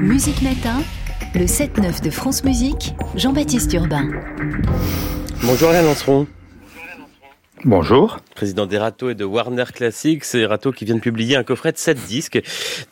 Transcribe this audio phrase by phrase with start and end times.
[0.00, 0.82] Musique Matin,
[1.34, 4.10] le 7-9 de France Musique, Jean-Baptiste Urbain.
[5.42, 6.26] Bonjour Alain Lanceron.
[7.64, 8.18] Bonjour.
[8.36, 10.22] Président d'Erato et de Warner Classics.
[10.34, 12.40] Erato qui vient de publier un coffret de 7 disques,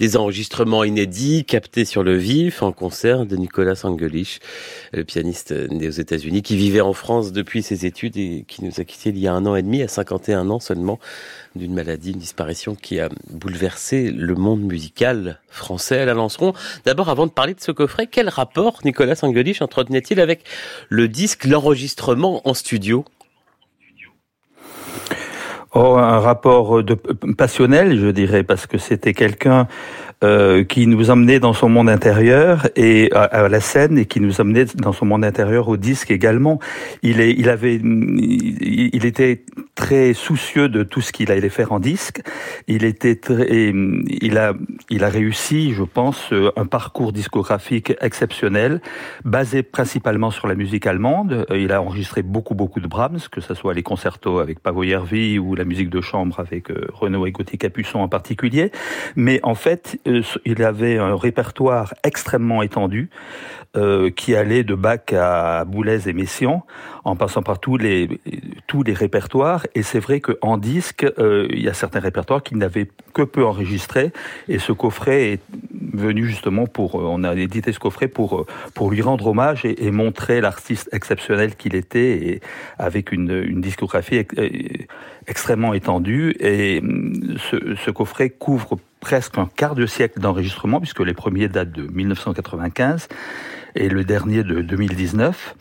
[0.00, 4.40] des enregistrements inédits captés sur le vif en concert de Nicolas Angelich,
[4.92, 8.80] le pianiste né aux États-Unis qui vivait en France depuis ses études et qui nous
[8.80, 10.98] a quittés il y a un an et demi, à 51 ans seulement,
[11.54, 16.00] d'une maladie, une disparition qui a bouleversé le monde musical français.
[16.00, 20.42] Alain Lanceron, d'abord avant de parler de ce coffret, quel rapport Nicolas Angelich entretenait-il avec
[20.88, 23.04] le disque, l'enregistrement en studio?
[25.78, 29.68] Oh, un rapport de passionnel, je dirais, parce que c'était quelqu'un
[30.24, 34.40] euh, qui nous emmenait dans son monde intérieur et à, la scène et qui nous
[34.40, 36.58] emmenait dans son monde intérieur au disque également.
[37.02, 41.80] Il est, il avait, il, était très soucieux de tout ce qu'il allait faire en
[41.80, 42.22] disque.
[42.66, 44.54] Il était très, il a,
[44.88, 48.80] il a réussi, je pense, un parcours discographique exceptionnel,
[49.24, 51.46] basé principalement sur la musique allemande.
[51.54, 55.38] Il a enregistré beaucoup, beaucoup de Brahms, que ce soit les concertos avec Pavo Järvi
[55.38, 58.72] ou la musique de chambre avec euh, Renaud et Gauthier Capuçon en particulier.
[59.14, 63.10] Mais en fait, euh, il avait un répertoire extrêmement étendu
[63.76, 66.62] euh, qui allait de Bach à Boulez et Messiaen,
[67.04, 68.08] en passant par tous les
[68.66, 69.66] tous les répertoires.
[69.74, 74.12] Et c'est vrai qu'en disque, il y a certains répertoires qui n'avaient que peu enregistré.
[74.48, 75.40] Et ce coffret est
[75.92, 80.40] venu justement pour, on a édité ce coffret pour pour lui rendre hommage et, montrer
[80.40, 82.40] l'artiste exceptionnel qu'il était, et
[82.78, 84.26] avec une, une discographie
[85.26, 86.34] extrêmement étendue.
[86.40, 86.82] Et
[87.50, 91.86] ce, ce coffret couvre presque un quart de siècle d'enregistrement, puisque les premiers datent de
[91.86, 93.06] 1995
[93.76, 95.54] et le dernier de 2019.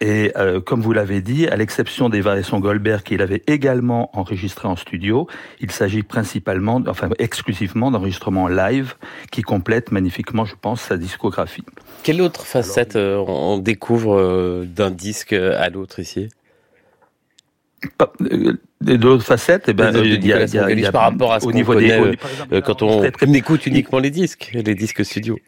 [0.00, 4.68] Et euh, comme vous l'avez dit, à l'exception des variations Goldberg qu'il avait également enregistrées
[4.68, 5.26] en studio,
[5.58, 8.94] il s'agit principalement, enfin exclusivement d'enregistrements live
[9.32, 11.64] qui complètent magnifiquement, je pense, sa discographie.
[12.04, 16.28] Quelle autre facette euh, on découvre euh, d'un disque à l'autre ici?
[18.80, 22.16] D'autres facettes, eh ben, il y, a, y, a, par rapport à ce qu'on connaît
[22.64, 25.38] quand on, écoute uniquement les disques, les disques studio.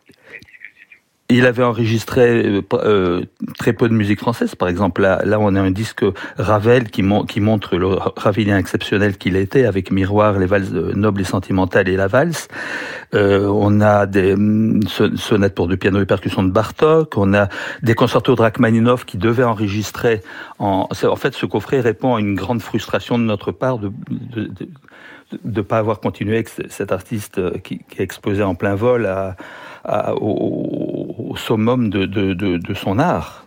[1.30, 3.24] Il avait enregistré euh, euh,
[3.58, 4.54] très peu de musique française.
[4.54, 6.04] Par exemple, là, on a un disque
[6.36, 7.86] Ravel qui, montre le
[8.16, 12.48] Ravelien exceptionnel qu'il était, avec Miroir, les valses nobles et sentimentales et la valse.
[13.14, 14.82] Euh, on a des mm,
[15.16, 17.16] sonnettes pour deux pianos et percussions de Bartok.
[17.16, 17.48] On a
[17.82, 20.22] des concertos de Rachmaninoff qui devaient enregistrer.
[20.58, 23.92] En, en fait, ce coffret répond à une grande frustration de notre part de,
[25.44, 29.36] de pas avoir continué avec cet artiste qui, qui exposé en plein vol à,
[31.36, 33.46] summum de, de, son art.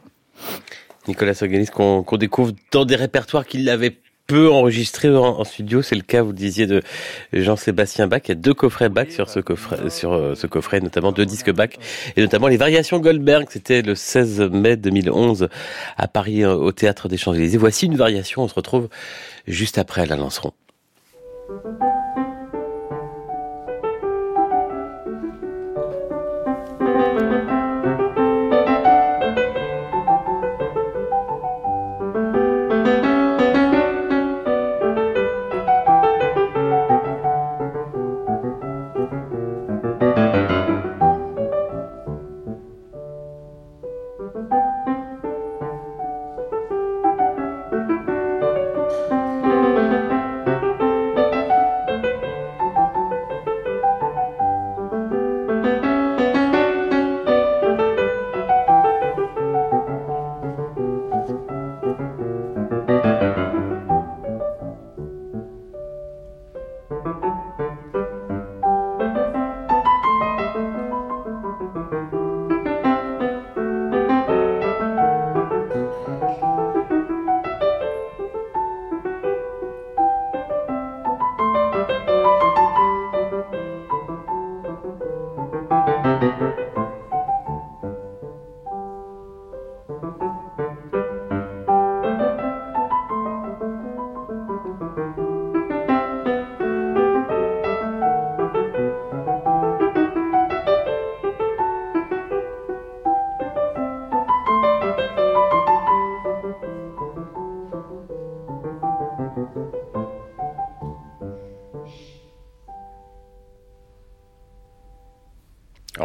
[1.08, 3.98] Nicolas Soganis, qu'on découvre dans des répertoires qu'il avait
[4.28, 5.82] peu enregistrés en, studio.
[5.82, 6.82] C'est le cas, vous disiez, de
[7.34, 8.22] Jean-Sébastien Bach.
[8.26, 11.26] Il y a deux coffrets Bach sur ce coffret, sur euh, ce coffret, notamment deux
[11.26, 11.70] disques Bach,
[12.16, 13.48] et notamment les variations Goldberg.
[13.50, 15.50] C'était le 16 mai 2011
[15.98, 17.58] à Paris, euh, au Théâtre des Champs-Élysées.
[17.58, 18.44] Voici une variation.
[18.44, 18.90] On se retrouve
[19.48, 20.54] juste après la Lanceron.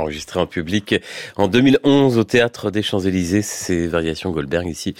[0.09, 0.95] Enregistré en public
[1.37, 4.95] en 2011 au théâtre des Champs-Élysées, c'est Variation Goldberg ici,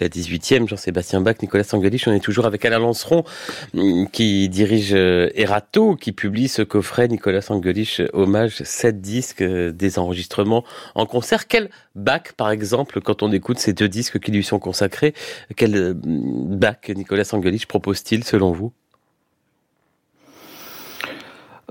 [0.00, 2.06] la 18e, Jean-Sébastien Bach, Nicolas Sangelich.
[2.06, 3.24] On est toujours avec Alain Lanceron
[3.72, 9.72] mm, qui dirige euh, Erato, qui publie ce coffret Nicolas Sangelich hommage 7 disques euh,
[9.72, 10.62] des enregistrements
[10.94, 11.48] en concert.
[11.48, 15.14] Quel Bach par exemple quand on écoute ces deux disques qui lui sont consacrés,
[15.56, 18.74] quel euh, Bach Nicolas Sangelich propose-t-il selon vous?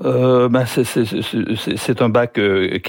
[0.05, 2.79] Euh, ben c'est un bac euh,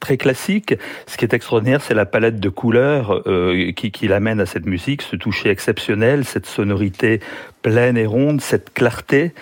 [0.00, 0.74] très classique.
[1.06, 5.02] Ce qui est extraordinaire, c'est la palette de couleurs euh, qui, l'amène à cette musique,
[5.02, 7.20] ce toucher exceptionnel, cette sonorité
[7.60, 9.32] pleine et ronde, cette clarté.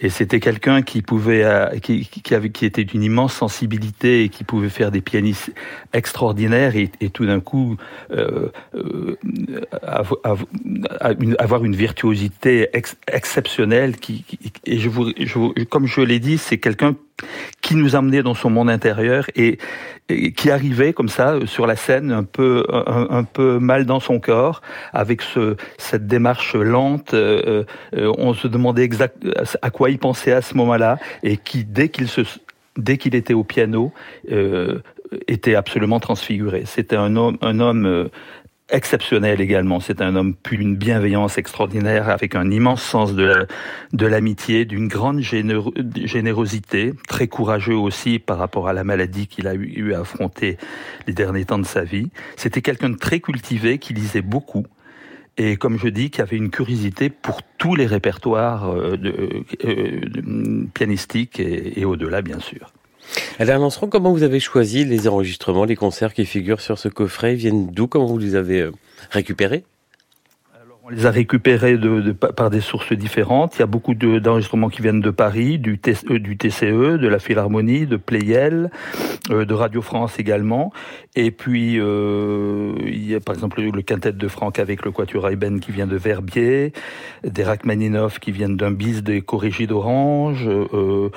[0.00, 1.44] Et c'était quelqu'un qui pouvait,
[1.82, 2.08] qui,
[2.64, 5.52] était d'une immense sensibilité et qui pouvait faire des pianistes
[5.92, 7.76] extraordinaires et, tout d'un coup
[11.38, 13.94] avoir une virtuosité ex, exceptionnelle.
[14.66, 16.96] Et comme je l'ai dit, c'est quelqu'un
[17.60, 19.58] qui nous amenait dans son monde intérieur et,
[20.36, 24.18] qui arrivait comme ça euh, sur la scène un peu un, peu mal dans son
[24.18, 24.60] corps
[24.92, 27.62] avec ce cette démarche lente euh,
[27.94, 29.24] euh, on se demandait exact
[29.62, 32.22] à quoi il pensait à ce moment-là et qui dès qu'il se
[32.76, 33.92] dès qu'il était au piano
[35.26, 36.62] était absolument transfiguré.
[36.66, 38.08] C'était un homme, un homme
[38.70, 39.80] exceptionnel également.
[39.80, 46.92] C'est un homme d'une bienveillance extraordinaire, avec un immense sens de l'amitié, d'une grande générosité,
[47.08, 50.58] très courageux aussi par rapport à la maladie qu'il a eu à affronter
[51.06, 52.10] les derniers temps de sa vie.
[52.36, 54.66] C'était quelqu'un de très cultivé, qui lisait beaucoup.
[55.36, 60.66] Et comme je dis, qui avait une curiosité pour tous les répertoires euh, de, euh,
[60.74, 62.72] pianistiques et, et au-delà, bien sûr.
[63.38, 67.34] Alain Lanceron, comment vous avez choisi les enregistrements, les concerts qui figurent sur ce coffret?
[67.34, 67.86] Viennent d'où?
[67.86, 68.72] Comment vous les avez euh,
[69.10, 69.64] récupérés?
[70.90, 73.56] On les a récupérés de, de, par des sources différentes.
[73.56, 77.18] Il y a beaucoup d'enregistrements qui viennent de Paris, du, euh, du TCE, de la
[77.18, 78.70] Philharmonie, de Playel,
[79.30, 80.72] euh, de Radio France également.
[81.16, 85.28] Et puis, euh, il y a par exemple le quintet de Franck avec le Quatuor
[85.28, 86.72] Ayben qui vient de Verbier,
[87.24, 91.10] des Rachmaninoff qui viennent d'un bis des Corrigis d'Orange, euh,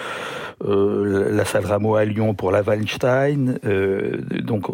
[0.66, 3.60] euh, la salle Rameau à Lyon pour la Weinstein.
[4.42, 4.66] Donc,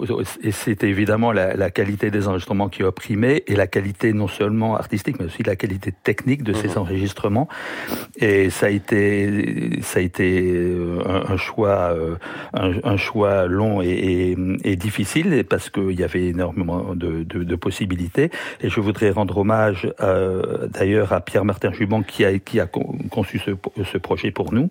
[0.42, 4.30] et c'était évidemment la, la, qualité des enregistrements qui a primé et la qualité non
[4.30, 4.78] seulement
[5.20, 6.78] mais aussi la qualité technique de ces mhm.
[6.78, 7.48] enregistrements.
[8.18, 12.16] Et ça a été, ça a été euh, un, un choix, euh,
[12.54, 17.44] un, un, choix long et, et, et difficile parce qu'il y avait énormément de, de,
[17.44, 18.30] de, possibilités.
[18.62, 23.40] Et je voudrais rendre hommage euh, d'ailleurs à Pierre-Martin Juban qui a, qui a conçu
[23.40, 23.52] ce,
[23.84, 24.70] ce projet pour nous.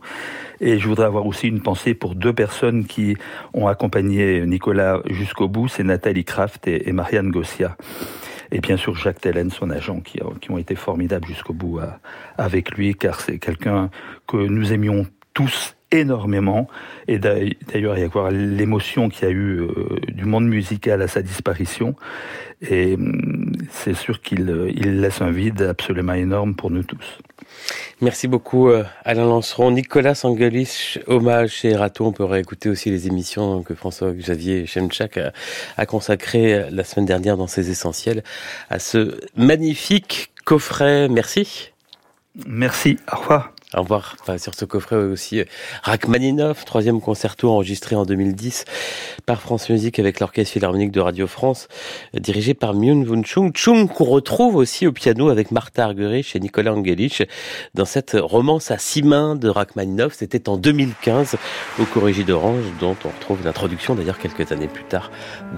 [0.61, 3.17] Et je voudrais avoir aussi une pensée pour deux personnes qui
[3.55, 7.77] ont accompagné Nicolas jusqu'au bout, c'est Nathalie Kraft et, et Marianne Gossia
[8.53, 11.99] et bien sûr Jacques Tellen, son agent, qui, qui ont été formidables jusqu'au bout à,
[12.37, 13.91] avec lui, car c'est quelqu'un
[14.27, 16.69] que nous aimions tous énormément.
[17.07, 21.01] Et d'ailleurs, il y a quoi l'émotion qu'il y a eu euh, du monde musical
[21.03, 21.95] à sa disparition.
[22.61, 27.19] Et hum, c'est sûr qu'il il laisse un vide absolument énorme pour nous tous.
[28.01, 29.73] Merci beaucoup euh, Alain Lanceron.
[29.73, 32.07] Nicolas Sangelis, hommage chez Rato.
[32.07, 35.33] On peut réécouter aussi les émissions que François-Xavier Chemchak a,
[35.77, 38.23] a consacrées euh, la semaine dernière dans ses essentiels
[38.71, 41.09] à ce magnifique coffret.
[41.09, 41.73] Merci.
[42.47, 42.99] Merci.
[43.13, 43.53] Au revoir.
[43.77, 44.17] Au revoir.
[44.21, 45.43] Enfin, sur ce coffret aussi,
[45.83, 48.65] Rachmaninoff, troisième concerto enregistré en 2010
[49.27, 51.69] par France Musique avec l'Orchestre Philharmonique de Radio France,
[52.15, 53.55] dirigé par Myun Wun Chung.
[53.55, 57.23] Chung qu'on retrouve aussi au piano avec Martha Argerich et Nicolas Angelich
[57.75, 60.15] dans cette romance à six mains de Rachmaninoff.
[60.15, 61.37] C'était en 2015
[61.79, 65.11] au Corrigi d'Orange, dont on retrouve l'introduction d'ailleurs quelques années plus tard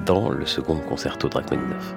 [0.05, 1.95] dans le second concerto de Rachmaninoff.